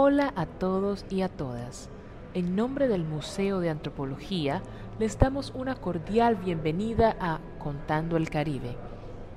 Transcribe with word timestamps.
Hola 0.00 0.32
a 0.36 0.46
todos 0.46 1.04
y 1.10 1.22
a 1.22 1.28
todas. 1.28 1.90
En 2.32 2.54
nombre 2.54 2.86
del 2.86 3.02
Museo 3.02 3.58
de 3.58 3.68
Antropología, 3.68 4.62
les 5.00 5.18
damos 5.18 5.52
una 5.56 5.74
cordial 5.74 6.36
bienvenida 6.36 7.16
a 7.18 7.40
Contando 7.58 8.16
el 8.16 8.30
Caribe, 8.30 8.76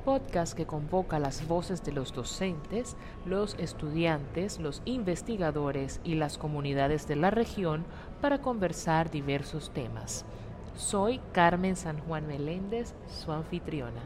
podcast 0.05 0.53
que 0.53 0.67
convoca 0.67 1.17
las 1.17 1.47
voces 1.47 1.83
de 1.83 1.93
los 1.93 2.13
docentes, 2.13 2.95
los 3.25 3.55
estudiantes, 3.55 4.59
los 4.59 4.83
investigadores 4.85 5.99
y 6.03 6.13
las 6.13 6.37
comunidades 6.37 7.07
de 7.07 7.15
la 7.15 7.31
región 7.31 7.83
para 8.21 8.39
conversar 8.43 9.09
diversos 9.09 9.71
temas. 9.73 10.25
Soy 10.75 11.21
Carmen 11.31 11.75
San 11.75 11.97
Juan 12.01 12.27
Meléndez, 12.27 12.93
su 13.07 13.31
anfitriona. 13.31 14.03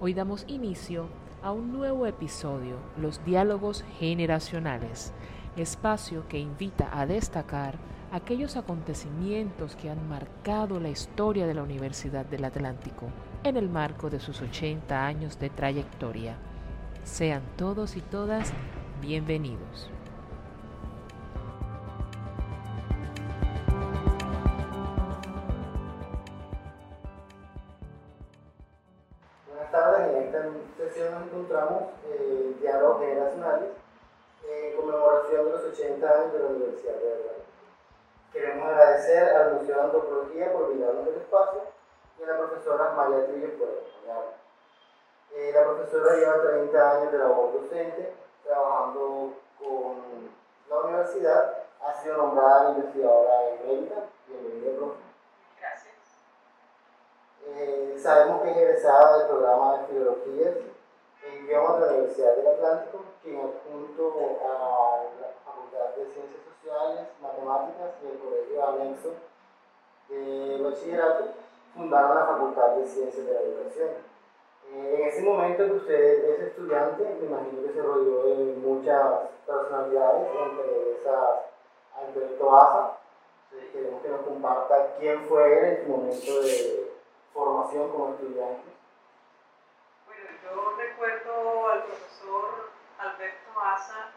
Hoy 0.00 0.14
damos 0.14 0.46
inicio 0.48 1.06
a 1.44 1.52
un 1.52 1.72
nuevo 1.72 2.06
episodio, 2.06 2.78
los 2.96 3.22
diálogos 3.26 3.84
generacionales, 3.98 5.12
espacio 5.58 6.26
que 6.26 6.38
invita 6.38 6.88
a 6.90 7.04
destacar 7.04 7.74
aquellos 8.12 8.56
acontecimientos 8.56 9.76
que 9.76 9.90
han 9.90 10.08
marcado 10.08 10.80
la 10.80 10.88
historia 10.88 11.46
de 11.46 11.52
la 11.52 11.62
Universidad 11.62 12.24
del 12.24 12.46
Atlántico 12.46 13.08
en 13.44 13.58
el 13.58 13.68
marco 13.68 14.08
de 14.08 14.20
sus 14.20 14.40
80 14.40 15.06
años 15.06 15.38
de 15.38 15.50
trayectoria. 15.50 16.38
Sean 17.04 17.42
todos 17.58 17.96
y 17.96 18.00
todas 18.00 18.50
bienvenidos. 19.02 19.93
Generacionales 33.34 33.70
en 34.48 34.76
conmemoración 34.76 35.46
de 35.46 35.50
los 35.50 35.64
80 35.64 36.08
años 36.08 36.32
de 36.32 36.38
la 36.38 36.46
Universidad 36.46 36.94
de 36.94 37.12
Atlántico. 37.14 37.44
Queremos 38.32 38.68
agradecer 38.68 39.36
al 39.36 39.54
Museo 39.54 39.76
de 39.76 39.82
Antropología 39.82 40.52
por 40.52 40.68
brindarnos 40.68 41.06
el 41.08 41.14
espacio 41.14 41.62
y 42.18 42.22
a 42.22 42.26
la 42.26 42.38
profesora 42.38 42.92
María 42.92 43.26
Trillo 43.26 43.58
por 43.58 43.68
acompañarnos. 43.68 44.34
Eh, 45.34 45.52
la 45.54 45.64
profesora 45.64 46.16
lleva 46.16 46.42
30 46.42 46.90
años 46.90 47.12
de 47.12 47.18
labor 47.18 47.52
docente 47.52 48.14
trabajando 48.44 49.32
con 49.58 50.30
la 50.68 50.78
universidad, 50.84 51.64
ha 51.80 51.94
sido 52.02 52.16
nombrada 52.18 52.70
investigadora 52.70 53.50
emérita. 53.50 53.94
Bienvenida, 54.28 54.76
profe. 54.76 55.00
Gracias. 55.60 55.94
Eh, 57.46 57.96
sabemos 57.98 58.42
que 58.42 58.50
es 58.50 58.56
egresada 58.56 59.18
del 59.18 59.28
programa 59.28 59.78
de 59.78 59.86
Filologías 59.86 60.54
Idiomas 61.32 61.80
de 61.80 61.86
la 61.86 61.92
Universidad 61.92 62.36
del 62.36 62.46
Atlántico, 62.46 63.04
quien 63.22 63.40
junto 63.40 64.14
a 64.44 65.04
la 65.20 65.28
Facultad 65.44 65.96
de 65.96 66.06
Ciencias 66.12 66.40
Sociales, 66.44 67.08
Matemáticas 67.20 67.90
y 68.02 68.06
el 68.06 68.18
Colegio 68.18 68.68
Anexo 68.68 69.12
de 70.08 70.62
Bachillerato 70.62 71.24
fundaron 71.74 72.14
la 72.14 72.26
Facultad 72.26 72.76
de 72.76 72.86
Ciencias 72.86 73.26
de 73.26 73.32
la 73.32 73.40
Educación. 73.40 73.88
Eh, 74.72 74.96
en 74.98 75.08
ese 75.08 75.22
momento 75.22 75.64
que 75.64 75.72
usted 75.72 76.24
es 76.30 76.40
estudiante, 76.40 77.04
me 77.20 77.26
imagino 77.26 77.62
que 77.62 77.72
se 77.72 77.82
rodeó 77.82 78.24
de 78.24 78.54
muchas 78.56 79.30
personalidades, 79.46 80.28
entre 80.34 80.92
esas 80.92 81.54
Alberto 81.96 82.56
Asa. 82.56 82.98
Queremos 83.72 84.02
que 84.02 84.08
nos 84.08 84.20
comparta 84.22 84.94
quién 84.98 85.24
fue 85.28 85.58
él 85.58 85.64
en 85.64 85.84
su 85.84 85.90
momento 85.90 86.42
de 86.42 86.92
formación 87.32 87.90
como 87.90 88.10
estudiante. 88.10 88.70
Bueno, 90.06 90.30
yo 90.42 90.76
recuerdo 90.76 91.68
al 91.68 91.84
profesor 91.84 92.44
Alberto 93.64 93.66
Asa, 93.66 94.10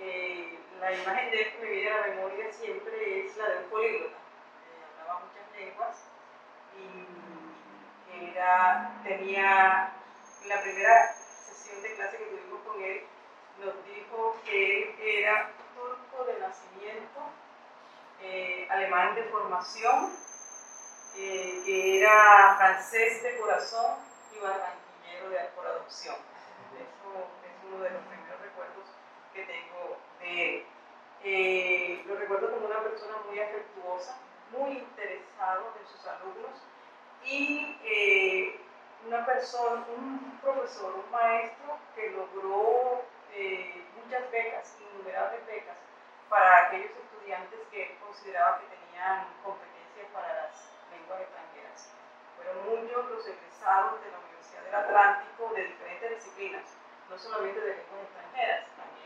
eh, 0.00 0.58
la 0.80 0.92
imagen 0.92 1.30
de 1.30 1.42
él 1.42 1.52
que 1.52 1.58
me 1.58 1.70
viene 1.70 1.90
a 1.90 2.00
la 2.00 2.06
memoria 2.14 2.52
siempre 2.52 3.26
es 3.26 3.36
la 3.36 3.48
de 3.48 3.58
un 3.58 3.70
políglota, 3.70 4.16
que 4.16 5.00
hablaba 5.00 5.20
muchas 5.20 5.52
lenguas 5.54 6.04
y 6.78 8.30
era, 8.30 9.00
tenía 9.04 9.92
la 10.46 10.62
primera 10.62 11.14
sesión 11.14 11.82
de 11.82 11.94
clase 11.96 12.16
que 12.16 12.24
tuvimos 12.24 12.62
con 12.62 12.82
él, 12.82 13.04
nos 13.58 13.84
dijo 13.84 14.36
que 14.44 14.82
él 14.82 14.94
era 15.00 15.50
turco 15.74 16.24
de 16.24 16.38
nacimiento, 16.40 17.20
eh, 18.22 18.66
alemán 18.70 19.14
de 19.14 19.24
formación, 19.24 20.16
eh, 21.16 21.62
que 21.64 22.00
era 22.00 22.56
francés 22.56 23.22
de 23.22 23.38
corazón 23.38 23.96
y 24.34 24.38
barranquillero 24.38 25.28
de, 25.28 25.38
por 25.54 25.66
adopción. 25.66 26.16
Eso 26.74 27.30
es 27.44 27.64
uno 27.70 27.82
de 27.82 27.90
los 27.90 28.02
que 29.32 29.44
tengo 29.44 29.96
de 30.20 30.56
él. 30.56 30.66
Eh, 31.24 32.02
lo 32.06 32.16
recuerdo 32.16 32.50
como 32.50 32.66
una 32.66 32.80
persona 32.80 33.14
muy 33.28 33.38
afectuosa, 33.38 34.18
muy 34.50 34.72
interesado 34.72 35.72
en 35.80 35.86
sus 35.86 36.06
alumnos 36.06 36.50
y 37.24 37.78
eh, 37.84 38.60
una 39.06 39.24
persona, 39.24 39.84
un 39.96 40.38
profesor, 40.42 40.94
un 40.94 41.10
maestro 41.10 41.78
que 41.94 42.10
logró 42.10 43.02
eh, 43.34 43.84
muchas 44.02 44.30
becas, 44.30 44.76
innumerables 44.80 45.46
becas 45.46 45.76
para 46.28 46.66
aquellos 46.66 46.90
estudiantes 46.90 47.60
que 47.70 47.82
él 47.82 47.98
consideraba 48.00 48.58
que 48.58 48.66
tenían 48.66 49.26
competencias 49.44 50.06
para 50.12 50.32
las 50.34 50.70
lenguas 50.90 51.20
extranjeras. 51.20 51.90
Fueron 52.36 52.56
muchos 52.66 53.10
los 53.10 53.26
egresados 53.26 54.02
de 54.02 54.10
la 54.10 54.18
Universidad 54.18 54.62
del 54.62 54.74
Atlántico 54.74 55.52
de 55.54 55.64
diferentes 55.66 56.10
disciplinas, 56.16 56.64
no 57.08 57.18
solamente 57.18 57.60
de 57.60 57.76
lenguas 57.76 58.02
extranjeras, 58.02 58.66
también 58.76 59.01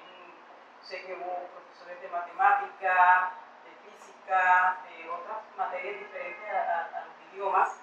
sé 0.87 1.03
que 1.03 1.15
hubo 1.15 1.49
profesores 1.51 2.01
de 2.01 2.09
matemática, 2.09 3.33
de 3.65 3.91
física, 3.91 4.79
de 4.87 5.11
otras 5.11 5.43
materias 5.57 5.99
diferentes 5.99 6.49
a, 6.49 7.07
los 7.07 7.33
idiomas, 7.33 7.81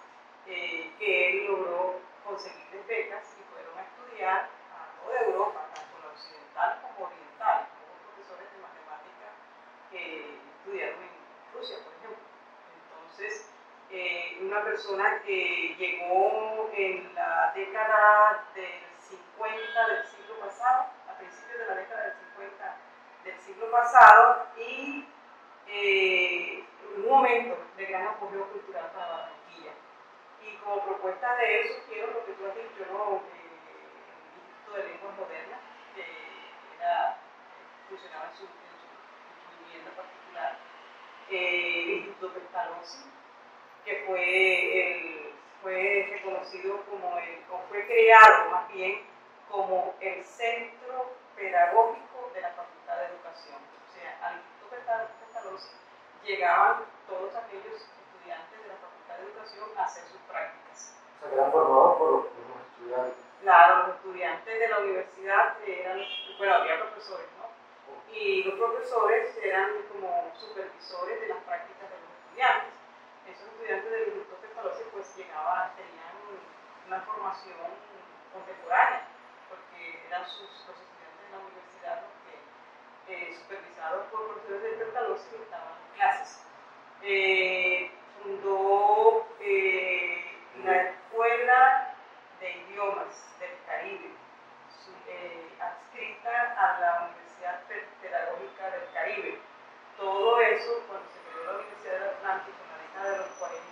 eh, 0.48 0.94
que 0.98 1.30
él 1.30 1.48
logró 1.48 2.00
conseguir 2.24 2.82
becas 2.88 3.36
y 3.38 3.44
fueron 3.52 3.78
a 3.78 3.84
estudiar 3.84 4.48
a 4.72 5.04
toda 5.04 5.20
Europa, 5.20 5.68
tanto 5.76 6.00
la 6.00 6.14
occidental 6.14 6.80
como 6.82 7.08
oriental. 7.08 7.68
Hubo 7.76 8.16
profesores 8.16 8.48
de 8.54 8.60
matemática 8.64 9.28
que 9.92 10.40
estudiaron 10.56 11.04
en 11.04 11.12
Rusia, 11.54 11.84
por 11.84 11.92
ejemplo. 12.00 12.24
Entonces, 12.72 13.52
eh, 13.92 14.40
una 14.44 14.64
persona 14.64 15.22
que 15.26 15.76
llegó 15.78 16.72
en 16.74 17.14
la 17.16 17.52
década 17.54 18.48
del 18.56 18.88
50 18.98 19.88
del 19.90 20.06
siglo 20.08 20.40
pasado, 20.40 20.86
a 21.10 21.18
principios 21.18 21.60
de 21.60 21.66
la 21.66 21.76
década 21.76 22.04
del 22.04 22.14
50 22.14 22.83
del 23.24 23.40
siglo 23.40 23.72
pasado, 23.72 24.48
y 24.58 25.06
eh, 25.68 26.64
un 26.98 27.08
momento 27.08 27.58
de 27.78 27.86
gran 27.86 28.08
apogeo 28.08 28.48
cultural 28.50 28.92
para 28.94 29.08
Barranquilla. 29.08 29.72
Y 30.42 30.56
como 30.58 30.84
propuesta 30.84 31.36
de 31.36 31.62
eso, 31.62 31.76
quiero 31.88 32.08
lo 32.08 32.26
que 32.26 32.34
tú 32.34 32.46
has 32.46 32.56
dicho, 32.56 32.86
¿no? 32.92 33.16
Eh, 33.16 33.44
el 33.74 34.40
Instituto 34.40 34.78
de 34.78 34.84
Lenguas 34.84 35.18
Modernas, 35.18 35.60
que 35.96 36.06
era, 36.78 37.18
funcionaba 37.90 38.26
en 38.30 38.38
su, 38.38 38.44
en 38.44 39.66
vivienda 39.66 39.92
particular, 39.96 40.58
eh, 41.30 41.84
el 41.84 41.90
Instituto 41.90 42.34
Pestalozzi, 42.34 43.06
que 43.86 44.04
fue, 44.08 45.34
fue 45.62 46.08
reconocido 46.12 46.84
como 46.86 47.18
el, 47.18 47.44
fue 47.70 47.86
creado 47.88 48.52
más 48.52 48.68
bien 48.72 49.02
como 49.50 49.96
el 50.00 50.24
centro 50.24 51.16
pedagógico 51.36 52.32
de 52.34 52.42
la 52.42 52.50
Facultad 52.52 52.98
de 52.98 53.08
Educación. 53.34 53.58
O 53.66 53.90
sea, 53.90 54.30
al 54.30 54.36
Instituto 54.38 54.70
Pestalozzi 54.70 55.74
llegaban 56.24 56.86
todos 57.10 57.34
aquellos 57.34 57.82
estudiantes 57.82 58.62
de 58.62 58.68
la 58.70 58.78
Facultad 58.78 59.18
de 59.18 59.24
Educación 59.26 59.66
a 59.76 59.84
hacer 59.86 60.04
sus 60.06 60.22
prácticas. 60.30 60.94
O 60.94 61.20
sea, 61.20 61.30
que 61.30 61.36
eran 61.36 61.52
formados 61.52 61.98
por 61.98 62.12
los 62.12 62.24
mismos 62.30 62.62
estudiantes. 62.62 63.18
Claro, 63.42 63.88
los 63.88 63.96
estudiantes 63.98 64.60
de 64.60 64.68
la 64.70 64.78
universidad 64.78 65.58
eran, 65.66 65.98
bueno, 66.38 66.54
había 66.54 66.80
profesores, 66.80 67.28
¿no? 67.42 67.50
Y 68.14 68.44
los 68.44 68.54
profesores 68.54 69.36
eran 69.42 69.82
como 69.90 70.32
supervisores 70.38 71.22
de 71.22 71.28
las 71.34 71.42
prácticas 71.44 71.90
de 71.90 71.98
los 71.98 72.14
estudiantes. 72.14 72.74
Esos 73.26 73.48
estudiantes 73.50 73.90
del 73.90 74.08
Instituto 74.14 74.38
Pestalozzi 74.46 74.84
pues 74.94 75.16
llegaban, 75.18 75.74
tenían 75.74 76.38
una 76.86 77.02
formación 77.02 77.82
contemporánea, 78.32 79.10
porque 79.50 80.06
eran 80.06 80.22
sus, 80.30 80.70
los 80.70 80.78
estudiantes 80.78 81.18
de 81.26 81.32
la 81.34 81.42
universidad 81.42 82.06
los 82.06 82.23
eh, 83.08 83.36
supervisados 83.42 84.08
por 84.12 84.28
profesores 84.28 84.62
del 84.62 84.80
Pestalozzi, 84.80 85.36
estaban 85.36 85.74
en 85.74 85.96
clases. 85.96 86.44
Eh, 87.02 87.92
fundó 88.24 89.28
eh, 89.42 90.38
la 90.64 90.78
Escuela 90.84 91.96
de 92.40 92.52
Idiomas 92.52 93.38
del 93.40 93.52
Caribe, 93.68 94.12
eh, 95.08 95.50
adscrita 95.60 96.56
a 96.58 96.80
la 96.80 97.10
Universidad 97.10 97.64
Pedagógica 98.02 98.70
del 98.72 98.94
Caribe. 98.94 99.40
Todo 99.98 100.40
eso, 100.40 100.84
cuando 100.88 101.10
se 101.12 101.20
creó 101.20 101.46
la 101.46 101.60
Universidad 101.60 102.00
del 102.00 102.10
Atlántico 102.10 102.58
en 102.64 102.70
la 102.72 102.78
década 102.84 103.12
de 103.12 103.18
los 103.18 103.28
40, 103.38 103.64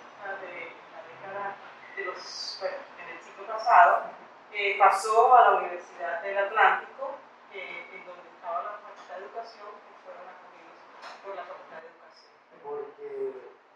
de 0.42 0.54
la 0.92 1.02
década 1.08 1.56
de 1.96 2.06
los, 2.06 2.58
bueno, 2.60 2.78
en 3.00 3.10
el 3.10 3.24
siglo 3.24 3.48
pasado, 3.48 4.04
eh, 4.52 4.76
pasó 4.78 5.36
a 5.36 5.42
la 5.42 5.52
Universidad 5.60 6.22
del 6.22 6.38
Atlántico, 6.38 7.16
en 7.54 8.06
donde 8.06 8.30
estaba 8.36 8.64
la 8.64 8.72
Facultad 8.72 8.92
de 8.96 9.02
Educación 9.22 9.70
que 9.86 9.94
fueron 10.02 10.26
acogidos 10.34 10.82
por 11.22 11.36
la 11.38 11.46
Facultad 11.46 11.78
de 11.78 11.94
Educación. 11.94 12.34
Porque, 12.66 13.10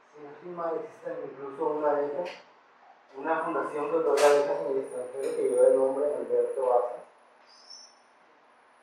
si 0.09 0.17
no 0.17 0.29
estoy 0.33 0.51
mal, 0.57 0.73
existe 0.73 1.13
incluso 1.21 1.61
una 1.69 1.93
beca, 1.93 2.25
una 3.15 3.43
fundación 3.45 3.91
que 3.91 3.97
otorga 3.97 4.29
becas 4.29 4.61
en 4.61 4.71
el 4.71 4.77
extranjero 4.81 5.35
que 5.37 5.49
lleva 5.49 5.67
el 5.67 5.77
nombre 5.77 6.05
de 6.07 6.15
Alberto 6.15 6.65
Baza. 6.65 6.97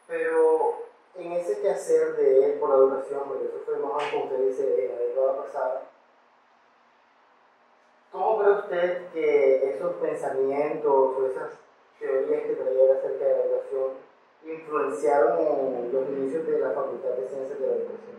Pero 0.06 0.86
en 1.16 1.32
ese 1.32 1.60
quehacer 1.60 2.14
de 2.14 2.44
él 2.44 2.60
por 2.60 2.70
la 2.70 2.76
educación, 2.76 3.22
porque 3.26 3.46
eso 3.46 3.58
fue 3.64 3.76
más 3.78 4.12
como 4.12 4.24
usted 4.24 4.38
dice 4.46 4.86
en 4.86 4.94
la 4.94 5.02
década 5.02 5.42
pasada, 5.42 5.82
¿cómo 8.12 8.38
cree 8.38 8.52
usted 8.52 9.10
que 9.10 9.70
esos 9.74 9.96
pensamientos 9.96 11.18
o 11.18 11.26
esas 11.26 11.50
teorías 11.98 12.42
que 12.42 12.54
traía 12.54 12.94
acerca 12.94 13.24
de 13.24 13.36
la 13.36 13.44
educación 13.46 14.11
influenciaron 14.44 15.38
en 15.38 15.92
los 15.92 16.08
inicios 16.08 16.46
de 16.46 16.58
la 16.58 16.70
Facultad 16.72 17.10
de 17.10 17.28
Ciencias 17.28 17.60
de 17.60 17.66
la 17.66 17.74
Educación? 17.74 18.18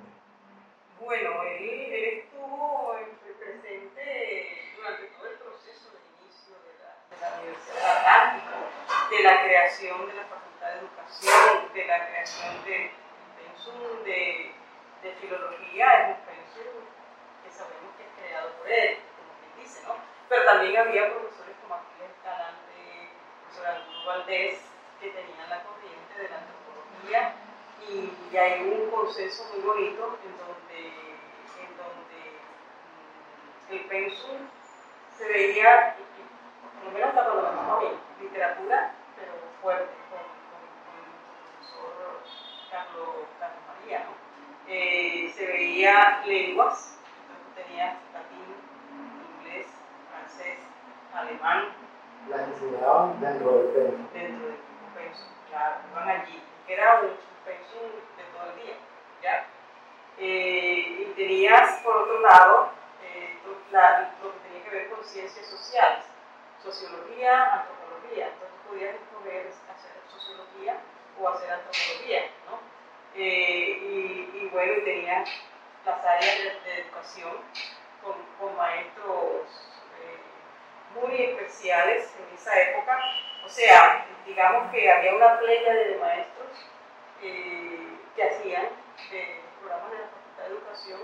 Bueno, 1.04 1.44
él, 1.44 2.24
estuvo 2.24 2.96
presente 3.40 4.74
durante 4.78 5.04
todo 5.08 5.28
el 5.28 5.36
proceso 5.36 5.92
de 5.92 6.00
inicio 6.16 6.56
de 6.64 6.74
la, 6.80 7.42
Universidad 7.42 7.98
Atlántico, 7.98 8.56
de 9.12 9.24
la 9.24 9.44
creación 9.44 10.08
de 10.08 10.14
la 10.14 10.24
Facultad 10.24 10.68
de 10.72 10.80
Educación, 10.80 11.74
de 11.74 11.86
la 11.86 12.08
creación 12.08 12.64
del 12.64 12.92
pensum 13.36 14.04
de, 14.06 14.52
filología, 15.20 15.88
es 15.94 16.08
un 16.16 16.24
pensum 16.24 16.76
que 17.44 17.52
sabemos 17.52 17.92
que 17.98 18.04
es 18.04 18.12
creado 18.16 18.50
por 18.56 18.68
él, 18.72 18.98
como 19.20 19.32
quien 19.40 19.52
dice, 19.60 19.84
¿no? 19.84 19.96
Pero 20.30 20.46
también 20.46 20.78
había 20.78 21.12
profesores 21.12 21.56
como 21.62 21.76
Aquiles 21.76 22.12
Escalante, 22.16 23.12
profesor 23.44 23.68
Arturo 23.68 24.06
Valdés, 24.08 24.73
que 25.04 25.10
tenían 25.10 25.50
la 25.50 25.62
corriente 25.64 26.16
de 26.16 26.30
la 26.30 26.38
antropología 26.40 27.36
y, 27.90 28.38
hay 28.38 28.64
un 28.64 28.90
consenso 28.90 29.44
muy 29.54 29.62
bonito 29.62 30.18
en 30.24 30.34
donde, 30.40 30.80
en 31.60 31.72
donde 31.78 32.20
mm, 33.68 33.74
el 33.74 33.80
pensum 33.82 34.48
se 35.18 35.28
veía, 35.28 35.96
por 36.74 36.86
lo 36.86 36.92
menos 36.92 37.10
hasta 37.10 37.30
cuando 37.30 38.02
literatura, 38.20 38.96
pero 39.18 39.34
fuerte, 39.62 39.94
con, 40.10 40.24
con, 40.50 40.64
con 40.88 40.98
el 40.98 41.14
profesor 41.60 42.24
Carlos, 42.72 43.28
Carlos 43.40 43.64
María, 43.68 44.06
¿no? 44.06 44.72
Eh, 44.72 45.34
se 45.36 45.46
veía 45.46 46.24
lenguas, 46.26 46.98
entonces 47.28 47.68
tenía 47.68 48.00
latín, 48.14 48.56
inglés, 49.38 49.68
francés, 50.10 50.60
alemán. 51.14 51.66
¿Las 52.30 52.48
enseñaban 52.48 53.20
dentro 53.20 53.58
del 53.58 53.68
pensum? 53.68 54.08
Dentro 54.14 54.48
del 54.48 54.73
iban 55.92 56.10
allí, 56.10 56.42
era 56.68 57.02
un 57.02 57.18
pensum 57.46 57.92
de 58.18 58.24
todo 58.34 58.52
el 58.52 58.64
día, 58.64 58.76
¿ya? 59.22 59.46
Eh, 60.18 60.96
y 61.00 61.14
tenías, 61.16 61.80
por 61.84 61.98
otro 61.98 62.22
lado, 62.22 62.72
eh, 63.04 63.38
lo 63.44 64.34
que 64.34 64.40
tenía 64.48 64.64
que 64.64 64.70
ver 64.70 64.90
con 64.90 65.04
ciencias 65.04 65.46
sociales, 65.46 66.06
sociología, 66.62 67.54
antropología. 67.54 68.28
Entonces 68.28 68.58
podías 68.68 68.96
escoger 68.96 69.48
hacer 69.48 69.92
sociología 70.12 70.78
o 71.20 71.30
hacer 71.30 71.52
antropología, 71.52 72.22
¿no? 72.50 72.60
Eh, 73.16 73.80
y, 73.82 74.38
y, 74.38 74.50
bueno, 74.52 74.74
tenías 74.84 75.30
las 75.86 76.06
áreas 76.06 76.64
de, 76.64 76.82
educación 76.82 77.38
con, 78.02 78.16
con 78.40 78.56
maestros 78.58 79.70
muy 80.96 81.16
especiales 81.16 82.14
en 82.20 82.36
esa 82.36 82.62
época. 82.62 83.00
O 83.46 83.50
sea, 83.50 84.06
digamos 84.26 84.72
que 84.72 84.92
había 84.92 85.16
una 85.16 85.40
playa 85.40 85.74
de 85.74 85.98
maestros 85.98 86.50
eh, 87.22 87.98
que 88.16 88.24
hacían 88.24 88.70
de 89.12 89.42
programas 89.60 89.92
de 89.92 89.98
la 89.98 90.08
Facultad 90.08 90.44
de 90.44 90.50
Educación, 90.50 91.00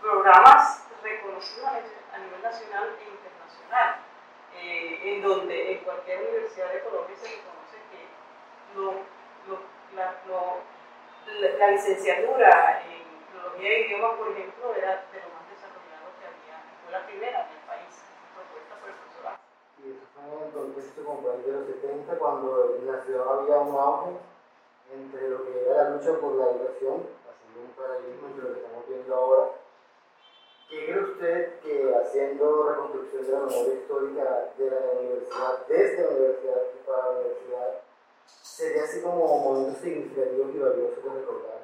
programas 0.00 0.86
reconocidos 1.02 1.68
a 1.68 2.18
nivel 2.18 2.42
nacional 2.42 2.96
e 3.00 3.04
internacional, 3.08 3.96
eh, 4.56 5.00
en 5.04 5.22
donde 5.22 5.72
en 5.72 5.78
cualquier 5.84 6.22
universidad 6.22 6.72
de 6.72 6.80
Colombia 6.80 7.16
se 7.16 7.28
reconoce 7.28 7.76
que 7.90 8.08
la, 11.60 11.70
licenciatura 11.70 12.82
en 12.84 13.04
filología 13.30 13.70
e 13.70 13.86
idiomas, 13.86 14.18
por 14.18 14.32
ejemplo, 14.32 14.74
era 14.74 15.04
de 15.12 15.18
lo 15.20 15.28
más 15.32 15.44
desarrollado 15.48 16.10
que 16.18 16.26
había, 16.26 16.56
fue 16.82 16.92
la 16.92 17.06
primera 17.06 17.46
en 17.46 17.52
el 17.56 17.62
país, 17.64 17.92
propuesta 18.34 18.74
por 18.80 18.88
el 18.90 18.96
profesor 18.96 19.26
A. 19.28 19.40
Y 19.80 19.90
eso 19.90 20.04
fue 20.12 20.22
en 20.24 20.44
el 20.44 20.52
contexto 20.52 21.04
como 21.04 21.28
de 21.30 21.52
los 21.52 21.66
70, 21.66 22.18
cuando 22.30 22.76
en 22.78 22.86
la 22.86 23.04
ciudad 23.04 23.26
había 23.26 23.58
un 23.58 23.74
auge 23.74 24.10
entre 24.94 25.30
lo 25.30 25.44
que 25.44 25.62
era 25.62 25.84
la 25.84 25.90
lucha 25.90 26.12
por 26.20 26.34
la 26.34 26.50
educación, 26.50 27.06
haciendo 27.26 27.60
un 27.60 27.72
paralelismo 27.76 28.28
entre 28.28 28.48
lo 28.48 28.54
que 28.54 28.60
estamos 28.60 28.88
viendo 28.88 29.14
ahora. 29.14 29.50
¿Qué 30.68 30.86
cree 30.86 31.00
usted 31.00 31.60
que 31.60 31.94
haciendo 31.94 32.68
reconstrucción 32.68 33.26
de 33.26 33.32
la 33.32 33.38
memoria 33.40 33.74
histórica 33.74 34.52
de 34.56 34.70
la 34.70 35.00
universidad, 35.00 35.66
desde 35.66 36.02
la 36.02 36.08
universidad 36.10 36.62
y 36.74 36.86
para 36.86 37.02
la 37.02 37.10
universidad, 37.10 37.80
sería 38.26 38.84
así 38.84 39.02
como 39.02 39.38
momentos 39.38 39.82
significativos 39.82 40.54
y 40.54 40.58
valiosos 40.58 41.02
de 41.02 41.20
recordar? 41.20 41.60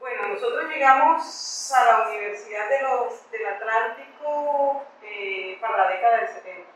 Bueno, 0.00 0.28
nosotros 0.28 0.70
llegamos 0.70 1.72
a 1.74 1.84
la 1.84 2.08
Universidad 2.08 2.70
de 2.70 2.82
los, 2.82 3.30
del 3.30 3.46
Atlántico 3.46 4.82
eh, 5.02 5.58
para 5.60 5.76
la 5.76 5.90
década 5.90 6.18
del 6.20 6.28
70. 6.28 6.70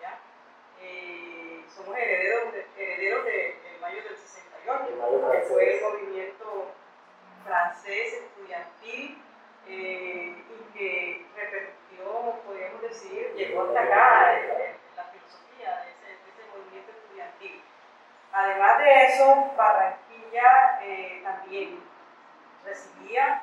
¿ya? 0.00 0.18
Eh, 0.80 1.20
somos 1.74 1.96
herederos, 1.96 2.52
de, 2.52 2.66
herederos 2.76 3.24
de, 3.24 3.32
de 3.32 3.78
mayo 3.80 4.02
del 4.02 4.16
68, 4.16 5.32
que 5.32 5.40
fue 5.46 5.76
el 5.76 5.82
movimiento 5.82 6.66
francés 7.44 8.12
estudiantil 8.14 9.22
eh, 9.66 10.36
y 10.36 10.78
que 10.78 11.26
repercutió, 11.36 12.34
podríamos 12.44 12.82
decir, 12.82 13.32
llegó 13.34 13.62
hasta 13.62 13.80
acá 13.80 14.38
en, 14.38 14.50
en 14.50 14.96
la 14.96 15.04
filosofía 15.04 15.84
de 15.84 15.90
ese, 15.90 16.06
de 16.06 16.30
ese, 16.30 16.42
movimiento 16.52 16.92
estudiantil. 16.92 17.62
Además 18.32 18.78
de 18.78 19.04
eso, 19.04 19.52
Barranquilla 19.56 20.80
eh, 20.82 21.20
también 21.22 21.80
recibía 22.64 23.42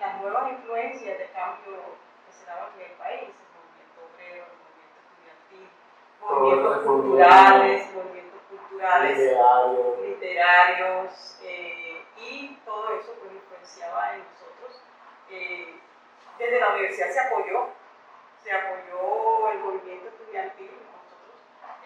las 0.00 0.20
nuevas 0.20 0.52
influencias 0.52 1.18
de 1.18 1.26
cambio 1.30 1.76
que 2.26 2.32
se 2.32 2.46
daban 2.46 2.72
en 2.76 2.90
el 2.90 2.96
país, 2.96 3.28
el 3.28 3.50
movimiento 3.52 4.00
obrero, 4.08 4.44
el 4.46 4.58
movimiento 4.62 4.98
estudiantil, 5.04 5.68
movimientos 6.44 6.84
culturales, 6.84 7.94
movimientos 7.94 8.40
culturales, 8.48 9.18
literarios, 9.18 10.00
literarios 10.00 11.38
eh, 11.42 12.04
y 12.18 12.56
todo 12.64 12.88
eso 12.94 13.14
pues 13.20 13.32
influenciaba 13.32 14.14
en 14.14 14.24
nosotros. 14.24 14.82
Eh, 15.30 15.80
desde 16.38 16.60
la 16.60 16.68
universidad 16.70 17.10
se 17.10 17.20
apoyó, 17.20 17.68
se 18.42 18.52
apoyó 18.52 19.50
el 19.52 19.58
movimiento 19.60 20.08
estudiantil, 20.08 20.70
nosotros, 20.92 21.36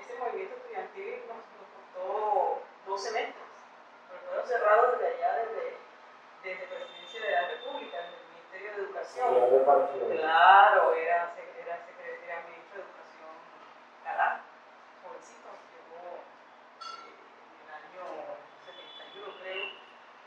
ese 0.01 0.19
movimiento 0.19 0.57
estudiantil 0.57 1.23
nos, 1.29 1.37
nos 1.37 1.69
costó 1.77 2.63
dos 2.87 3.03
semestres, 3.03 3.49
pero 4.09 4.23
fueron 4.27 4.47
cerrados 4.47 4.99
desde 4.99 5.15
allá, 5.15 5.45
desde, 5.45 5.77
desde 6.43 6.67
Presidencia 6.67 7.21
de 7.21 7.31
la 7.31 7.49
República, 7.49 7.97
desde 7.99 8.17
el 8.17 8.29
Ministerio 8.33 8.71
de 8.73 8.79
Educación. 8.79 10.19
Claro, 10.19 10.95
era 10.95 11.35
ministro 12.47 12.79
de 12.79 12.89
Educación 12.89 13.33
Galán, 14.05 14.43
jovencito, 15.03 15.49
llegó 15.73 16.21
eh, 16.81 17.13
en 17.49 17.65
el 17.65 17.75
año 17.75 18.05
71, 18.65 19.33
creo, 19.41 19.65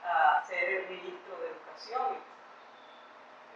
a 0.03 0.43
ser 0.43 0.69
el 0.69 0.89
Educación. 1.81 2.13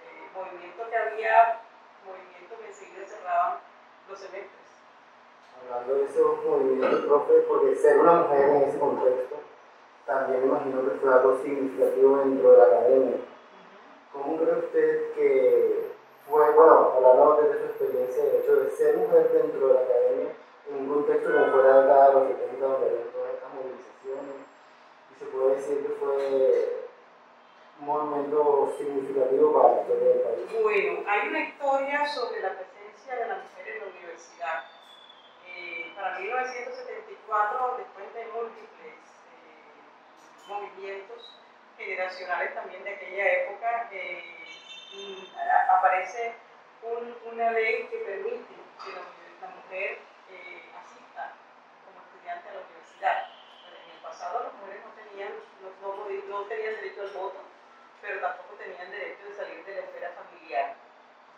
Eh, 0.01 0.29
movimiento 0.33 0.89
que 0.89 0.97
había, 0.97 1.61
movimiento 2.05 2.57
que 2.57 2.67
enseguida 2.67 3.05
cerraban 3.05 3.59
los 4.09 4.17
semestres. 4.17 4.65
Hablando 5.61 5.93
de 5.95 6.05
esos 6.05 6.43
movimientos, 6.43 7.05
profe, 7.05 7.33
porque 7.47 7.75
ser 7.75 7.99
una 7.99 8.13
mujer 8.13 8.49
en 8.49 8.63
ese 8.63 8.79
contexto, 8.79 9.35
también 10.05 10.41
me 10.41 10.47
imagino 10.47 10.83
que 10.85 10.97
fue 10.97 11.13
algo 11.13 11.37
significativo 11.37 12.17
dentro 12.17 12.51
de 12.51 12.57
la 12.57 12.65
academia. 12.65 13.17
¿Cómo 14.11 14.37
cree 14.37 14.57
usted 14.57 15.13
que 15.13 15.91
fue, 16.27 16.51
bueno, 16.51 16.93
hablando 16.95 17.41
de 17.41 17.59
su 17.59 17.65
experiencia, 17.65 18.23
el 18.23 18.35
hecho 18.41 18.55
de 18.55 18.71
ser 18.71 18.97
mujer 18.97 19.31
dentro 19.33 19.67
de 19.67 19.73
la 19.73 19.81
academia, 19.81 20.33
en 20.69 20.75
un 20.75 20.87
contexto 20.87 21.31
como 21.31 21.51
fuera 21.51 21.73
de 21.73 21.91
acá 21.91 22.07
de 22.07 22.13
los 22.13 22.27
70, 22.27 22.65
donde 22.65 22.87
había 22.87 23.11
todas 23.11 23.33
estas 23.33 23.53
movilizaciones, 23.53 24.35
y 25.11 25.19
se 25.19 25.25
puede 25.25 25.55
decir 25.55 25.85
que 25.85 25.93
fue 25.93 26.85
un 27.79 27.85
movimiento 27.85 28.73
significativo 28.77 29.53
para 29.53 29.75
la 29.75 29.81
historia 29.81 30.07
del 30.09 30.21
país? 30.21 30.63
Bueno, 30.63 30.99
hay 31.15 31.29
una 31.29 31.39
historia 31.39 32.05
sobre 32.07 32.41
la 32.41 32.49
presencia 32.49 33.15
de 33.15 33.27
la 33.27 33.35
mujer 33.35 33.67
en 33.67 33.79
la 33.79 33.87
universidad. 33.87 34.65
Eh, 35.47 35.93
para 35.95 36.19
1974, 36.19 37.77
después 37.77 38.13
de 38.13 38.25
múltiples 38.35 38.99
eh, 39.31 40.47
movimientos 40.47 41.39
generacionales 41.77 42.53
también 42.53 42.83
de 42.83 42.95
aquella 42.95 43.31
época, 43.31 43.89
eh, 43.91 45.31
aparece 45.69 46.33
un, 46.83 47.15
una 47.31 47.51
ley 47.51 47.87
que 47.89 47.97
permite 47.97 48.55
que 48.83 48.91
la, 48.91 49.47
mujer 49.55 49.99
asista 50.75 51.33
como 51.85 52.03
estudiante 52.03 52.49
a 52.49 52.53
la 52.53 52.59
universidad. 52.59 53.27
En 53.71 53.95
el 53.95 54.01
pasado 54.03 54.43
las 54.43 54.53
mujeres 54.53 54.83
no 54.83 54.91
tenían, 54.99 55.31
no, 56.29 56.41
tenían 56.43 56.75
derecho 56.75 57.01
al 57.03 57.11
voto, 57.11 57.39
pero 58.01 58.19
tampoco 58.19 58.55
tenían 58.55 58.91
derecho 58.91 59.29
de 59.29 59.35
salir 59.35 59.63
de 59.63 59.75
la 59.75 59.81
esfera 59.81 60.11
familiar. 60.11 60.84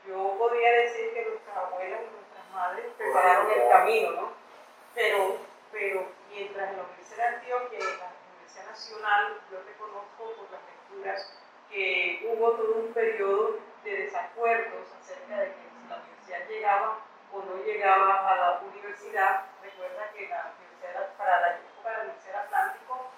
Yo 0.07 0.35
podría 0.37 0.71
decir 0.71 1.13
que 1.13 1.25
nuestras 1.25 1.57
abuelas 1.57 1.99
y 1.99 2.15
nuestras 2.15 2.49
madres 2.53 2.85
prepararon 2.97 3.51
el 3.51 3.69
camino, 3.69 4.11
¿no? 4.11 4.31
Pero, 4.95 5.37
pero 5.71 6.07
mientras 6.29 6.71
en 6.71 6.77
la 6.77 6.83
Universidad 6.83 7.29
de 7.29 7.35
Antioquia, 7.35 7.79
en 7.79 7.99
la 7.99 8.11
Universidad 8.31 8.65
Nacional, 8.67 9.41
yo 9.51 9.57
reconozco 9.67 10.23
por 10.31 10.51
las 10.51 10.61
lecturas 10.63 11.37
que 11.69 12.25
hubo 12.25 12.51
todo 12.51 12.75
un 12.75 12.93
periodo 12.93 13.59
de 13.83 13.91
desacuerdos 14.03 14.87
acerca 14.97 15.39
de 15.39 15.47
que 15.47 15.67
si 15.75 15.89
la 15.89 15.97
universidad 15.97 16.47
llegaba 16.47 16.99
o 17.33 17.39
no 17.41 17.63
llegaba 17.65 18.31
a 18.31 18.35
la 18.37 18.61
universidad, 18.61 19.45
recuerda 19.61 20.09
que 20.13 20.29
la 20.29 20.53
universidad, 20.55 21.17
para 21.17 21.41
la 21.41 21.57
época 21.57 21.89
de 21.89 21.97
la 21.97 22.03
Universidad 22.03 22.45
Atlántico, 22.45 23.11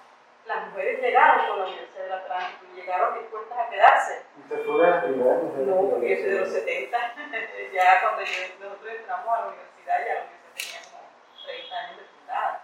las 0.50 0.65
mujeres 0.68 1.00
llegaron 1.01 1.48
con 1.48 1.60
la 1.60 1.65
Universidad 1.65 2.03
del 2.03 2.12
Atlántico 2.13 2.65
y 2.74 2.75
llegaron 2.82 3.20
dispuestas 3.20 3.58
a 3.60 3.70
quedarse. 3.70 4.22
¿Usted 4.41 4.65
fue 4.65 4.82
de 4.84 4.89
las 4.89 5.03
primeras 5.06 5.44
mujeres? 5.44 5.68
No, 5.68 5.75
que 5.82 5.88
porque 5.94 6.10
yo 6.10 6.15
soy 6.22 6.29
de 6.34 6.39
los 6.39 6.50
70, 6.50 6.98
ya 7.74 8.01
cuando 8.01 8.22
yo- 8.24 8.56
nosotros 8.60 8.91
entramos 8.98 9.27
a 9.29 9.41
la 9.41 9.48
universidad, 9.48 9.98
ya 10.06 10.13
la 10.15 10.22
universidad 10.25 10.53
tenía 10.58 10.82
como 10.89 11.46
30 11.46 11.75
años 11.77 11.98
de 12.00 12.06
fundada. 12.18 12.63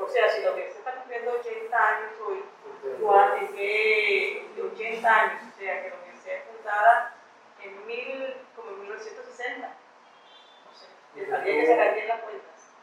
O 0.00 0.08
sea, 0.08 0.28
si 0.30 0.42
la 0.42 0.52
universidad 0.52 0.78
está 0.88 0.94
cumpliendo 1.00 1.32
80 1.32 1.88
años 1.88 2.12
hoy, 2.26 2.44
Usted- 2.70 3.02
¿cuál- 3.02 3.36
¿en 3.42 3.48
qué? 3.54 4.48
De 4.56 4.62
80 4.62 5.10
años, 5.20 5.42
o 5.52 5.58
sea, 5.58 5.82
que 5.82 5.90
la 5.90 5.96
universidad 5.96 6.36
es 6.36 6.44
fundada 6.44 7.14
en 7.62 7.86
mil, 7.86 8.36
como 8.56 8.70
en 8.70 8.80
1960. 8.82 9.66
No 9.66 10.72
sé, 10.72 11.34
habría 11.34 11.60
que 11.60 11.66
sacar 11.66 11.94
bien 11.94 12.08
las 12.08 12.20
cuentas. 12.20 12.74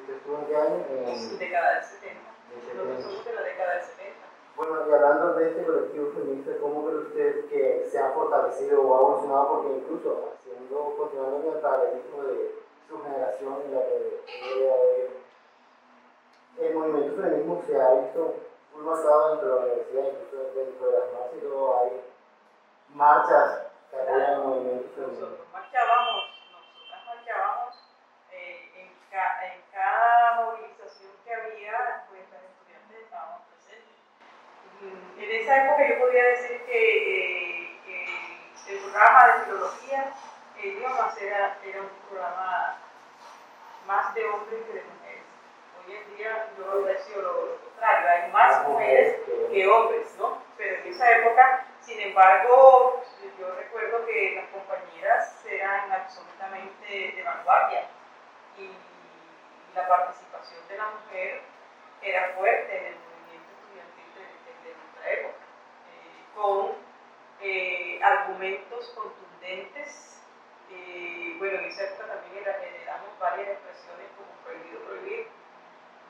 ¿Usted 0.00 0.14
estuvo 0.14 0.38
en 0.38 0.46
qué 0.46 0.56
año? 0.56 0.86
En- 1.12 1.38
década 1.38 1.74
del 1.74 1.84
70. 1.84 2.30
En 2.52 2.58
Nosotros 2.58 2.86
70. 2.88 3.02
somos 3.08 3.24
de 3.24 3.32
la 3.34 3.42
década 3.42 3.72
del 3.74 3.82
70. 3.82 4.26
Bueno, 4.56 4.74
y 4.88 4.92
hablando 4.92 5.34
de 5.34 5.48
este 5.50 5.64
colectivo 5.64 6.12
feminista, 6.12 6.50
¿cómo 6.60 6.84
cree 6.86 6.98
usted 6.98 7.48
que 7.48 7.88
se 7.90 7.98
ha 7.98 8.10
fortalecido 8.10 8.82
o 8.82 8.94
ha 8.96 9.00
evolucionado? 9.00 9.48
Porque 9.48 9.68
incluso 9.78 10.32
haciendo, 10.34 10.94
continuando 10.96 11.44
con 11.46 11.54
el 11.54 11.60
paralelismo 11.60 12.22
de 12.24 12.54
su 12.88 13.02
generación 13.02 13.62
en 13.66 13.74
la 13.74 13.80
que 13.82 14.20
el 16.58 16.74
movimiento 16.74 17.22
feminismo 17.22 17.62
se 17.66 17.80
ha 17.80 17.90
visto 17.94 18.34
muy 18.74 18.82
marcado 18.82 19.30
dentro 19.30 19.48
de 19.48 19.54
la 19.54 19.66
universidad, 19.66 20.04
incluso 20.10 20.36
dentro 20.54 20.86
de 20.90 20.98
las 20.98 21.12
marchas 21.12 21.34
y 21.36 21.40
todo, 21.40 21.80
hay 21.80 21.90
marchas 22.88 23.66
que 23.90 23.96
apoyan 24.00 24.32
el 24.32 24.38
movimiento 24.40 24.88
feminista. 24.96 25.22
Nosotros 25.26 25.48
marchábamos, 25.52 26.24
nosotras 26.50 27.00
marchábamos 27.06 27.74
eh, 28.32 28.70
en, 28.74 28.88
ca- 29.10 29.38
en 29.46 29.62
cada 29.72 30.42
movilización 30.42 31.12
que 31.24 31.32
había, 31.32 32.06
pues 32.10 32.22
las 32.32 32.42
estudiantes 32.42 32.98
estábamos 33.04 33.40
presentes. 33.54 33.96
Mm, 34.82 35.14
En 35.28 35.42
esa 35.42 35.64
época 35.66 35.86
yo 35.86 35.98
podría 35.98 36.24
decir 36.24 36.62
que, 36.64 37.66
eh, 37.66 37.78
que 37.84 38.72
el 38.72 38.78
programa 38.80 39.26
de 39.26 39.44
filología, 39.44 40.12
el 40.56 40.64
idiomas 40.64 41.16
era, 41.18 41.58
era 41.64 41.80
un 41.82 41.90
programa 42.08 42.76
más 43.86 44.14
de 44.14 44.24
hombres 44.24 44.60
que 44.66 44.72
de 44.72 44.82
mujeres. 44.84 45.22
Hoy 45.86 45.94
en 45.96 46.16
día 46.16 46.46
yo 46.56 47.20
lo, 47.20 47.46
lo 47.46 47.56
contrario, 47.60 48.08
hay 48.08 48.30
más 48.32 48.66
mujeres 48.66 49.16
que 49.52 49.66
hombres, 49.66 50.14
¿no? 50.18 50.38
Pero 50.56 50.76
en 50.76 50.86
esa 50.88 51.10
época, 51.18 51.60
sin 51.82 52.00
embargo, 52.00 53.02
yo 53.38 53.54
recuerdo 53.54 54.06
que 54.06 54.32
las 54.34 54.46
compañeras 54.46 55.44
eran 55.46 55.92
absolutamente 55.92 57.12
de 57.14 57.22
vanguardia 57.22 57.82
y 58.56 58.70
la 59.74 59.86
participación 59.86 60.66
de 60.68 60.76
la 60.78 60.86
mujer 60.86 61.40
era 62.02 62.28
fuerte 62.34 62.76
en 62.78 62.86
el 62.86 62.94
movimiento 62.96 63.50
estudiantil 63.52 64.14
de, 64.14 64.20
de- 64.20 64.68
de 64.68 64.74
nuestra 64.76 65.10
época, 65.10 65.34
eh, 65.88 66.22
con 66.38 66.72
eh, 67.40 68.00
argumentos 68.02 68.88
contundentes. 68.94 70.22
eh, 70.70 71.34
bueno, 71.38 71.58
en 71.58 71.64
esa 71.64 71.84
época 71.84 72.06
también 72.06 72.44
heredamos 72.44 73.18
varias 73.18 73.48
expresiones 73.48 74.06
como 74.16 74.30
prohibido 74.44 74.80
prohibir, 74.84 75.26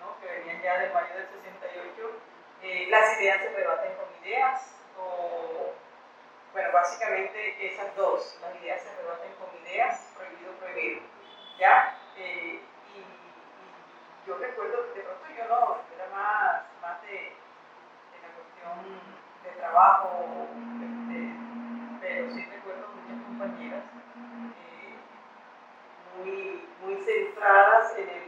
¿no? 0.00 0.20
que 0.20 0.26
venían 0.26 0.62
ya 0.62 0.78
de 0.78 0.92
mayo 0.92 1.14
del 1.14 1.28
68. 1.28 2.10
Eh, 2.62 2.86
las 2.90 3.20
ideas 3.20 3.40
se 3.40 3.50
rebaten 3.50 3.94
con 3.96 4.24
ideas, 4.24 4.74
o, 4.98 5.72
bueno, 6.52 6.72
básicamente 6.72 7.66
esas 7.66 7.94
dos, 7.94 8.38
las 8.42 8.54
ideas 8.56 8.82
se 8.82 8.94
rebaten 8.96 9.32
con 9.34 9.48
ideas, 9.62 10.12
prohibido 10.16 10.52
prohibir, 10.54 11.02
¿ya? 11.58 11.96
Eh, 12.16 12.60
y, 12.94 12.98
y 12.98 14.26
yo 14.26 14.36
recuerdo, 14.38 14.92
de 14.92 15.02
pronto 15.02 15.24
yo 15.36 15.44
no, 15.48 15.78
era 15.94 16.08
más, 16.10 16.62
más 16.82 17.00
de, 17.02 17.12
de 17.12 18.18
la 18.22 18.34
cuestión 18.34 19.17
de 19.48 19.60
trabajo, 19.60 20.08
este, 20.82 21.32
pero 22.00 22.30
sí 22.30 22.44
recuerdo 22.52 22.88
muchas 22.94 23.24
compañeras 23.24 23.84
eh, 24.60 24.96
muy, 26.18 26.68
muy 26.82 27.02
centradas 27.02 27.96
en, 27.96 28.08
el, 28.08 28.22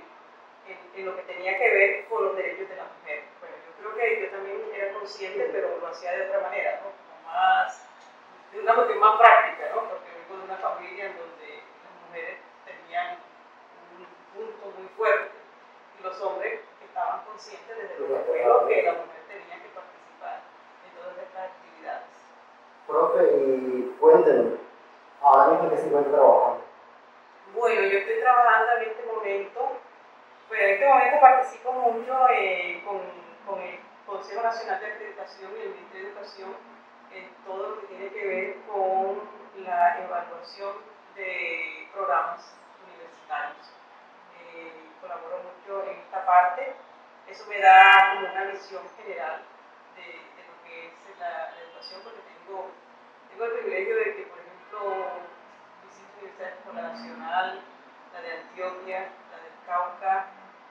en, 0.97 1.07
lo 1.07 1.17
que 1.17 1.23
tenía 1.23 1.59
que 1.59 1.71
ver 1.71 2.05
con 2.09 2.25
los 2.25 2.37
derechos 2.37 2.69
de 2.69 2.77
la 2.77 2.85
mujer. 2.85 3.25
Bueno, 3.41 3.57
yo 3.67 3.91
creo 3.93 3.95
que 3.95 4.23
yo 4.23 4.31
también 4.31 4.61
era 4.75 4.93
consciente, 4.95 5.50
pero 5.53 5.79
lo 5.79 5.87
hacía 5.89 6.12
de 6.12 6.27
otra 6.27 6.41
manera, 6.41 6.81
¿no? 6.83 6.91
Más, 7.31 7.87
de 8.53 8.61
una 8.61 8.75
cuestión 8.75 8.99
más 8.99 9.19
práctica, 9.19 9.71
¿no? 9.75 9.89
Porque 9.89 10.11
vengo 10.11 10.39
de 10.39 10.45
una 10.45 10.57
familia 10.57 11.07
en 11.07 11.17
donde 11.19 11.62
las 11.85 11.93
mujeres 12.07 12.39
tenían 12.65 13.19
un 13.99 14.07
punto 14.35 14.79
muy 14.79 14.89
fuerte 14.97 15.31
y 15.99 16.03
los 16.03 16.21
hombres 16.21 16.61
estaban 16.83 17.25
conscientes 17.25 17.77
desde 17.77 17.99
los 18.00 18.11
abuelos 18.19 18.69
que 18.69 18.83
la 18.83 18.93
mujer 18.93 19.23
tenía 19.29 19.62
que 19.62 19.71
participar 19.71 20.43
en 20.85 20.91
todas 20.99 21.17
estas 21.19 21.50
actividades. 21.50 22.12
Profe, 22.90 23.23
y 23.37 23.97
cuéntenos, 24.00 24.59
ahora 25.23 25.52
mismo 25.52 25.70
qué 25.70 25.76
se 25.76 25.87
encuentra 25.87 26.12
trabajando. 26.12 26.64
Bueno, 27.54 27.82
yo 27.82 27.99
estoy 27.99 28.20
trabajando 28.20 28.73
en 28.73 28.90
este 28.90 29.06
momento, 29.06 29.61
pues 30.49 30.61
en 30.61 30.70
este 30.70 30.88
momento 30.88 31.20
participo 31.20 31.73
mucho 31.73 32.28
eh, 32.30 32.82
con, 32.85 33.00
con 33.47 33.62
el 33.62 33.78
Consejo 34.06 34.42
Nacional 34.42 34.80
de 34.80 34.87
Acreditación 34.87 35.52
y 35.56 35.62
el 35.62 35.70
Ministerio 35.70 36.06
de 36.06 36.11
Educación 36.11 36.56
en 37.12 37.30
todo 37.44 37.68
lo 37.70 37.80
que 37.80 37.87
tiene 37.87 38.09
que 38.09 38.26
ver 38.26 38.56
con 38.66 39.20
la 39.64 40.04
evaluación 40.04 40.75
de 41.14 41.88
programas 41.92 42.54
universitarios. 42.85 43.70
Eh, 44.35 44.73
colaboro 45.00 45.38
mucho 45.42 45.85
en 45.85 45.99
esta 45.99 46.26
parte, 46.26 46.75
eso 47.28 47.47
me 47.49 47.61
da 47.61 48.14
como 48.14 48.32
una 48.32 48.44
visión 48.47 48.82
general 48.97 49.42
de, 49.94 50.02
lo 50.42 50.64
que 50.64 50.87
es 50.88 51.18
la 51.18 51.54
educación, 51.62 52.00
porque 52.02 52.20
tengo, 52.20 52.70
tengo 53.31 53.45
el 53.45 53.53
privilegio 53.53 53.97
de 53.97 54.05
que, 54.17 54.23
por 54.25 54.39
ejemplo, 54.39 55.07
visito 55.85 56.19
universidades 56.19 56.55
como 56.65 56.81
la 56.81 56.89
Nacional, 56.89 57.61
la 58.13 58.21
de 58.21 58.33
Antioquia, 58.33 58.99
la 59.31 59.37
del 59.39 59.53
Cauca, 59.67 60.27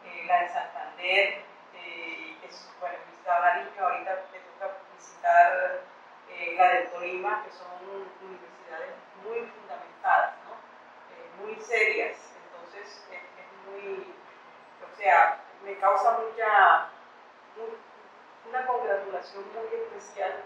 eh, 0.06 0.25
la 0.28 0.42
de 0.42 0.50
Santander, 0.50 1.44
eh, 1.74 2.38
es, 2.44 2.70
bueno, 2.80 2.98
visitar 3.10 3.42
Nariño, 3.42 3.72
ahorita 3.80 4.25
me 4.32 4.39
toca 4.39 4.78
visitar 4.96 5.82
eh, 6.30 6.56
la 6.58 6.70
del 6.74 6.89
Tolima, 6.89 7.44
que 7.44 7.51
son 7.51 7.68
universidades 8.22 8.96
muy 9.24 9.48
fundamentadas, 9.48 10.36
¿no? 10.46 10.54
Eh, 11.16 11.30
muy 11.42 11.56
serias, 11.62 12.18
entonces 12.46 13.04
es, 13.12 13.22
muy, 13.72 14.13
o 14.84 14.98
sea, 14.98 15.42
me 15.63 15.78
causa 15.78 16.20
mucha, 16.20 16.89
una 18.48 18.66
congratulación 18.66 19.46
muy 19.54 19.80
especial 19.80 20.44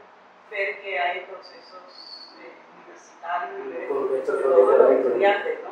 ver 0.49 0.81
que 0.81 0.99
hay 0.99 1.19
procesos 1.21 2.35
eh, 2.39 2.53
universitarios 2.77 3.65
y 3.65 3.69
ver 3.71 3.87
Con 3.87 4.15
estos 4.15 4.41
sobre 4.41 4.55
todo 4.55 4.77
los 4.77 4.91
estudiantes, 4.91 5.59
¿no? 5.63 5.71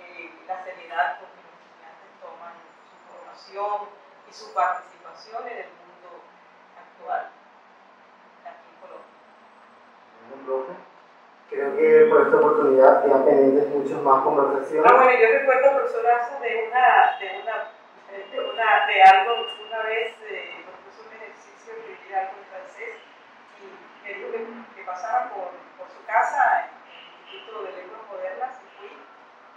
Eh, 0.00 0.30
la 0.46 0.64
seriedad 0.64 1.18
con 1.20 1.28
que 1.34 1.42
los 1.42 1.54
estudiantes 1.58 2.08
toman 2.20 2.54
su 2.84 2.96
formación 3.08 3.88
y 4.28 4.32
su 4.32 4.54
participación 4.54 5.48
en 5.48 5.58
el 5.58 5.70
mundo 5.78 6.24
actual 6.76 7.30
aquí 8.44 8.66
en 8.70 8.76
Colombia. 10.46 10.76
Creo 11.50 11.76
que 11.76 12.10
por 12.10 12.22
esta 12.22 12.36
oportunidad 12.36 13.04
quedan 13.04 13.24
pendientes 13.24 13.68
muchas 13.68 14.00
más 14.02 14.24
conversaciones. 14.24 14.90
Ah, 14.90 14.96
bueno, 14.96 15.12
yo 15.12 15.28
recuerdo, 15.38 15.76
profesor 15.76 16.02
de 16.02 16.68
una, 16.68 17.16
de 17.20 17.28
una, 17.40 17.54
de 18.10 18.40
una, 18.40 18.86
de 18.86 19.02
algo, 19.02 19.46
una 19.66 19.82
vez 19.82 20.16
eh, 20.28 20.64
nos 20.66 20.74
puso 20.82 21.08
un 21.08 21.14
ejercicio 21.14 21.74
de 21.74 21.80
escribir 21.92 22.16
algo 22.16 22.32
en 22.40 22.46
francés 22.50 22.94
y 23.60 23.64
me 24.04 24.12
dijo 24.14 24.30
que, 24.32 24.46
que 24.76 24.82
pasara 24.84 25.30
por, 25.30 25.50
por 25.78 25.88
su 25.90 26.04
casa 26.06 26.68
en 26.68 26.76
el 26.92 27.24
Instituto 27.24 27.64
de 27.64 27.72
Lenguas 27.72 28.02
Modernas 28.10 28.54
y 28.62 28.78
fui, 28.78 28.92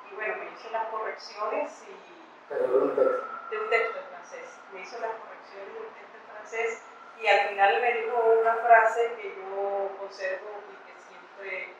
y 0.09 0.15
bueno, 0.15 0.35
me 0.37 0.51
hizo 0.51 0.69
las 0.71 0.87
correcciones 0.87 1.83
y 1.87 2.25
Pero 2.49 2.67
de 2.67 2.77
un 2.79 2.95
texto. 2.95 3.27
de 3.51 3.59
un 3.59 3.69
texto 3.69 3.99
en 3.99 4.05
francés. 4.07 4.59
Me 4.73 4.81
hizo 4.81 4.99
las 4.99 5.11
correcciones 5.11 5.73
de 5.73 5.79
un 5.79 5.93
texto 5.93 6.15
en 6.17 6.25
francés 6.31 6.81
y 7.21 7.27
al 7.27 7.49
final 7.49 7.81
me 7.81 7.93
dijo 7.93 8.17
una 8.41 8.53
frase 8.55 9.13
que 9.19 9.35
yo 9.35 9.91
conservo 9.99 10.63
y 10.71 10.75
que 10.87 10.93
siempre 10.97 11.73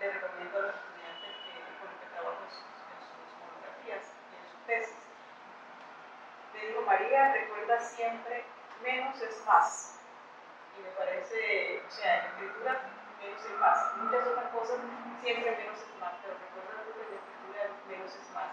le 0.00 0.10
recomiendo 0.12 0.58
a 0.58 0.62
los 0.62 0.74
estudiantes 0.74 1.32
que, 1.48 1.52
con 1.80 1.88
los 1.88 1.96
que 1.96 2.06
trabajo 2.12 2.38
en 2.44 2.50
sus, 2.50 2.66
en 2.92 3.00
sus 3.08 3.24
monografías 3.40 4.04
y 4.12 4.32
en 4.36 4.44
sus 4.52 4.66
tesis. 4.66 5.00
Me 6.52 6.66
dijo, 6.66 6.82
María, 6.82 7.32
recuerda 7.32 7.80
siempre, 7.80 8.44
menos 8.82 9.20
es 9.22 9.42
más. 9.46 9.98
Y 10.76 10.82
me 10.82 10.90
parece, 10.96 11.82
o 11.86 11.90
sea, 11.90 12.18
en 12.18 12.26
escritura 12.32 12.80
menos 13.20 13.44
es 13.44 13.58
más. 13.58 13.96
Muchas 13.96 14.26
otras 14.26 14.48
cosas 14.50 14.78
siempre 15.22 15.50
menos 15.52 15.78
es 15.78 15.94
más, 16.00 16.12
pero 16.22 16.34
recuerda 16.34 16.82
que 16.82 17.02
en 17.02 17.14
escritura 17.14 17.62
menos 17.88 18.12
es 18.14 18.28
más. 18.34 18.50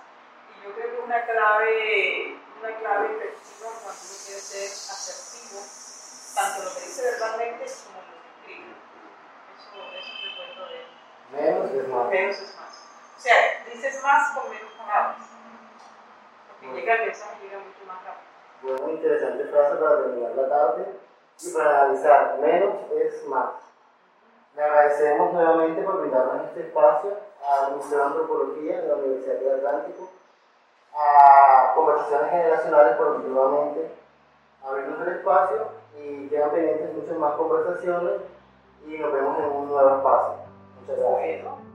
Y 0.52 0.64
yo 0.64 0.76
creo 0.76 0.90
que 0.92 1.02
una 1.02 1.26
clave, 1.26 2.38
una 2.60 2.72
clave 2.78 3.06
efectiva 3.18 3.70
cuando 3.84 4.02
uno 4.04 4.18
quiere 4.26 4.42
ser 4.42 4.68
asertivo, 4.68 5.60
tanto 6.36 6.58
lo 6.64 6.70
que 6.76 6.82
dice 6.86 7.02
verbalmente 7.02 7.64
como 7.88 7.98
lo 8.04 8.14
que 8.20 8.30
escribe. 8.30 8.72
Eso, 9.56 9.80
eso 9.96 10.12
recuerdo 10.28 10.62
de 10.70 10.76
él. 10.80 10.88
Menos 11.32 11.72
es 11.72 11.88
más. 11.88 12.10
Menos 12.10 12.38
es 12.38 12.56
más. 12.56 12.74
O 13.18 13.20
sea, 13.20 13.66
dices 13.66 14.04
más 14.04 14.36
con 14.36 14.50
menos 14.50 14.72
palabras. 14.78 15.24
Porque 16.48 16.76
llega 16.76 16.94
el 16.96 17.06
mensaje, 17.08 17.44
llega 17.44 17.60
mucho 17.60 17.84
más 17.88 18.04
rápido. 18.04 18.30
Bueno, 18.62 18.90
interesante 18.92 19.46
frase 19.46 19.76
para 19.78 20.04
terminar 20.04 20.32
la 20.36 20.50
tarde 20.50 21.09
y 21.42 21.54
para 21.54 21.84
analizar, 21.84 22.38
menos 22.40 22.76
es 22.92 23.28
más. 23.28 23.52
Le 24.56 24.64
agradecemos 24.64 25.34
nuevamente 25.34 25.82
por 25.84 26.02
brindarnos 26.02 26.48
este 26.48 26.62
espacio 26.62 27.12
al 27.48 27.76
Museo 27.78 27.98
de 27.98 28.04
Antropología 28.04 28.82
de 28.82 28.88
la 28.88 28.96
Universidad 28.96 29.36
del 29.36 29.56
Atlántico, 29.56 30.10
a 30.94 31.74
Conversaciones 31.76 32.32
Generacionales 32.32 32.98
por 32.98 33.20
nuevamente 33.20 33.92
abrirnos 34.66 35.08
el 35.08 35.14
espacio 35.14 35.68
y 35.98 36.28
quedan 36.28 36.52
pendientes 36.52 36.94
muchas 36.94 37.18
más 37.18 37.36
conversaciones 37.36 38.22
y 38.86 38.98
nos 38.98 39.14
vemos 39.14 39.40
en 39.40 39.46
un 39.46 39.70
nuevo 39.70 39.96
espacio. 39.98 40.36
Muchas 40.82 41.00
gracias. 41.00 41.69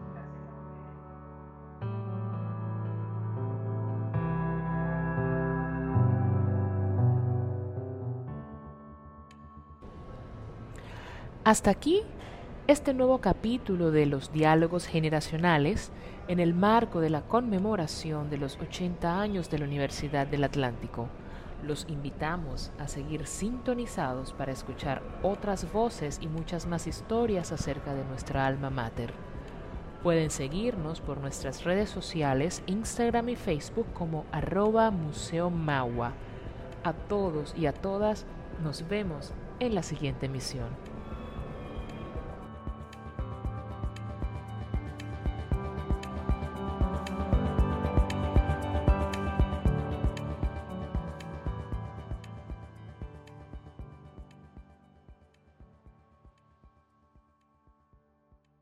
Hasta 11.44 11.70
aquí 11.70 12.00
este 12.68 12.94
nuevo 12.94 13.20
capítulo 13.20 13.90
de 13.90 14.06
los 14.06 14.32
diálogos 14.32 14.86
generacionales 14.86 15.90
en 16.26 16.40
el 16.40 16.54
marco 16.54 17.00
de 17.00 17.10
la 17.10 17.20
conmemoración 17.20 18.30
de 18.30 18.38
los 18.38 18.58
80 18.58 19.20
años 19.20 19.50
de 19.50 19.58
la 19.58 19.66
Universidad 19.66 20.26
del 20.26 20.44
Atlántico. 20.44 21.10
Los 21.62 21.84
invitamos 21.90 22.72
a 22.78 22.88
seguir 22.88 23.26
sintonizados 23.26 24.32
para 24.32 24.52
escuchar 24.52 25.02
otras 25.22 25.70
voces 25.70 26.18
y 26.22 26.28
muchas 26.28 26.66
más 26.66 26.86
historias 26.86 27.52
acerca 27.52 27.92
de 27.92 28.06
nuestra 28.06 28.46
alma 28.46 28.70
mater. 28.70 29.12
Pueden 30.02 30.30
seguirnos 30.30 31.02
por 31.02 31.18
nuestras 31.18 31.62
redes 31.64 31.90
sociales, 31.90 32.62
Instagram 32.64 33.28
y 33.28 33.36
Facebook 33.36 33.92
como 33.92 34.24
arroba 34.32 34.90
Museo. 34.90 35.52
A 36.84 36.92
todos 37.06 37.54
y 37.54 37.66
a 37.66 37.74
todas 37.74 38.24
nos 38.62 38.88
vemos 38.88 39.34
en 39.60 39.74
la 39.74 39.82
siguiente 39.82 40.24
emisión. 40.24 40.93